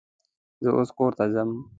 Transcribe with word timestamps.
زه 0.63 0.69
اوس 0.77 0.89
کور 0.97 1.11
ته 1.17 1.25
ځم 1.33 1.49